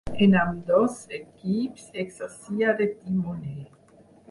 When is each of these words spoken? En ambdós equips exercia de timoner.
En 0.23 0.31
ambdós 0.43 0.95
equips 1.17 1.85
exercia 2.05 2.73
de 2.79 2.87
timoner. 2.95 3.69